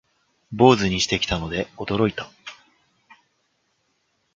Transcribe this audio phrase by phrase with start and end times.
[0.51, 2.27] 坊主にしてきたので驚いた